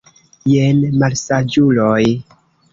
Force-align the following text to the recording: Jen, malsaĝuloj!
Jen, 0.53 0.79
malsaĝuloj! 1.05 2.03